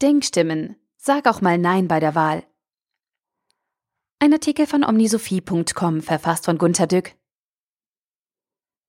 [0.00, 0.76] Denkstimmen.
[0.96, 2.44] Sag auch mal Nein bei der Wahl.
[4.20, 7.16] Ein Artikel von omnisophie.com, verfasst von Gunter Dück.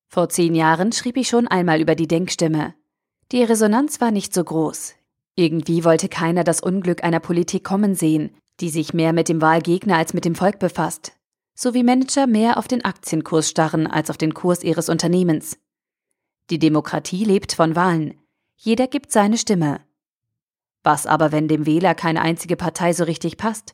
[0.08, 2.76] Vor zehn Jahren schrieb ich schon einmal über die Denkstimme.
[3.32, 4.94] Die Resonanz war nicht so groß.
[5.34, 8.30] Irgendwie wollte keiner das Unglück einer Politik kommen sehen,
[8.60, 11.14] die sich mehr mit dem Wahlgegner als mit dem Volk befasst,
[11.56, 15.58] so wie Manager mehr auf den Aktienkurs starren als auf den Kurs ihres Unternehmens.
[16.52, 18.20] Die Demokratie lebt von Wahlen.
[18.58, 19.80] Jeder gibt seine Stimme.
[20.84, 23.74] Was aber, wenn dem Wähler keine einzige Partei so richtig passt?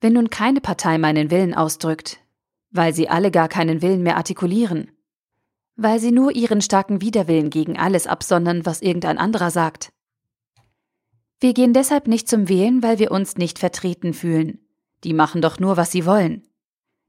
[0.00, 2.18] Wenn nun keine Partei meinen Willen ausdrückt,
[2.70, 4.90] weil sie alle gar keinen Willen mehr artikulieren,
[5.76, 9.92] weil sie nur ihren starken Widerwillen gegen alles absondern, was irgendein anderer sagt.
[11.40, 14.60] Wir gehen deshalb nicht zum Wählen, weil wir uns nicht vertreten fühlen.
[15.02, 16.46] Die machen doch nur, was sie wollen.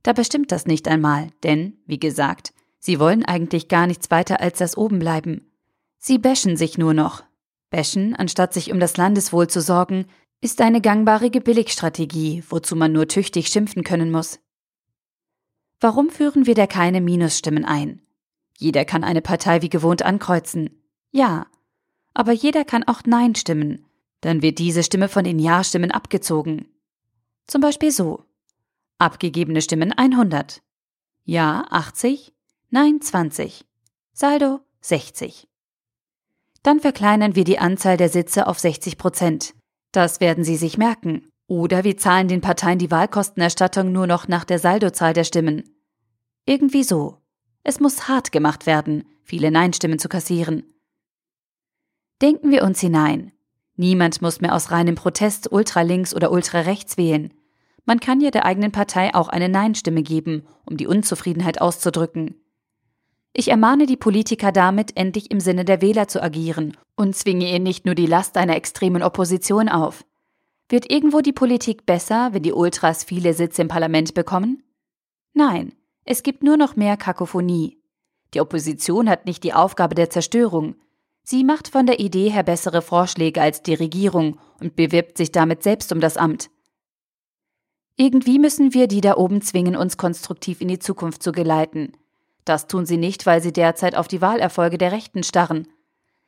[0.04, 4.58] Da bestimmt das nicht einmal, denn, wie gesagt, sie wollen eigentlich gar nichts weiter als
[4.58, 5.52] das Obenbleiben.
[5.98, 7.24] Sie bäschen sich nur noch.
[7.70, 10.06] Bäschen, anstatt sich um das Landeswohl zu sorgen,
[10.42, 14.40] ist eine gangbare Billigstrategie, wozu man nur tüchtig schimpfen können muss.
[15.80, 18.02] Warum führen wir da keine Minusstimmen ein?
[18.58, 20.82] Jeder kann eine Partei wie gewohnt ankreuzen.
[21.12, 21.48] Ja.
[22.14, 23.86] Aber jeder kann auch Nein stimmen.
[24.22, 26.68] Dann wird diese Stimme von den Ja-Stimmen abgezogen.
[27.48, 28.24] Zum Beispiel so.
[28.98, 30.62] Abgegebene Stimmen 100.
[31.24, 32.34] Ja 80.
[32.70, 33.66] Nein 20.
[34.14, 35.48] Saldo 60.
[36.66, 39.54] Dann verkleinern wir die Anzahl der Sitze auf 60 Prozent.
[39.92, 41.30] Das werden Sie sich merken.
[41.46, 45.76] Oder wir zahlen den Parteien die Wahlkostenerstattung nur noch nach der Saldozahl der Stimmen.
[46.48, 47.20] Irgendwie so.
[47.62, 50.64] Es muss hart gemacht werden, viele Nein-Stimmen zu kassieren.
[52.24, 53.32] Denken wir uns hinein.
[53.76, 57.32] Niemand muss mehr aus reinem Protest ultralinks oder ultrarechts wählen.
[57.86, 62.42] Man kann ja der eigenen Partei auch eine Nein-Stimme geben, um die Unzufriedenheit auszudrücken.
[63.38, 67.60] Ich ermahne die Politiker damit, endlich im Sinne der Wähler zu agieren und zwinge ihr
[67.60, 70.06] nicht nur die Last einer extremen Opposition auf.
[70.70, 74.64] Wird irgendwo die Politik besser, wenn die Ultras viele Sitze im Parlament bekommen?
[75.34, 75.74] Nein,
[76.06, 77.78] es gibt nur noch mehr Kakophonie.
[78.34, 80.76] Die Opposition hat nicht die Aufgabe der Zerstörung.
[81.24, 85.62] Sie macht von der Idee her bessere Vorschläge als die Regierung und bewirbt sich damit
[85.62, 86.50] selbst um das Amt.
[87.98, 91.98] Irgendwie müssen wir die da oben zwingen, uns konstruktiv in die Zukunft zu geleiten.
[92.46, 95.68] Das tun sie nicht, weil sie derzeit auf die Wahlerfolge der Rechten starren.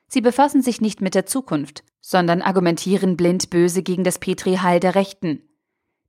[0.07, 4.95] Sie befassen sich nicht mit der Zukunft, sondern argumentieren blind böse gegen das Petri-Heil der
[4.95, 5.41] Rechten.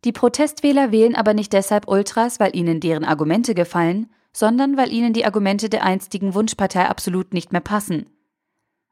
[0.04, 5.12] Die Protestwähler wählen aber nicht deshalb Ultras, weil ihnen deren Argumente gefallen, sondern weil ihnen
[5.12, 8.06] die Argumente der einstigen Wunschpartei absolut nicht mehr passen.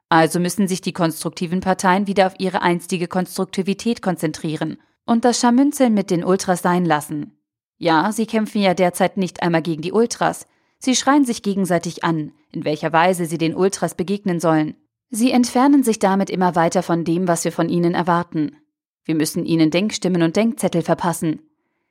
[0.09, 5.94] Also müssen sich die konstruktiven Parteien wieder auf ihre einstige Konstruktivität konzentrieren und das Scharmünzeln
[5.94, 7.38] mit den Ultras sein lassen.
[7.78, 10.47] Ja, sie kämpfen ja derzeit nicht einmal gegen die Ultras,
[10.79, 14.77] sie schreien sich gegenseitig an, in welcher Weise sie den Ultras begegnen sollen.
[15.11, 18.57] Sie entfernen sich damit immer weiter von dem, was wir von ihnen erwarten.
[19.05, 21.41] Wir müssen ihnen Denkstimmen und Denkzettel verpassen.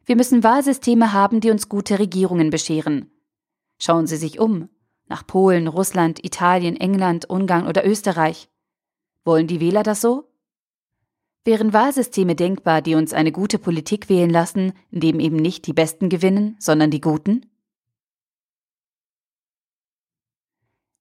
[0.05, 3.09] Wir müssen Wahlsysteme haben, die uns gute Regierungen bescheren.
[3.79, 4.69] Schauen Sie sich um.
[5.07, 8.49] Nach Polen, Russland, Italien, England, Ungarn oder Österreich.
[9.23, 10.29] Wollen die Wähler das so?
[11.43, 15.73] Wären Wahlsysteme denkbar, die uns eine gute Politik wählen lassen, in dem eben nicht die
[15.73, 17.45] Besten gewinnen, sondern die Guten?